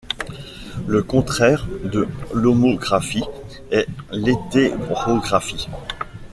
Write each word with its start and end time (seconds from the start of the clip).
Le 0.87 1.03
contraire 1.03 1.67
de 1.83 2.07
l'homographie 2.33 3.23
est 3.69 3.85
l'hétérographie. 4.11 5.67